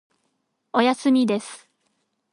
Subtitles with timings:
[0.73, 1.69] おやすみです。